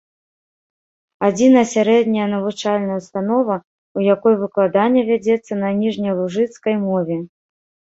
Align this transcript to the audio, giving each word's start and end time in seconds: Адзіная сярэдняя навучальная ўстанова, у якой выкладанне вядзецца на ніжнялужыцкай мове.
Адзіная 1.27 1.63
сярэдняя 1.73 2.27
навучальная 2.35 2.97
ўстанова, 3.03 3.55
у 3.99 4.09
якой 4.15 4.33
выкладанне 4.43 5.01
вядзецца 5.15 5.53
на 5.65 5.69
ніжнялужыцкай 5.87 6.73
мове. 6.93 7.17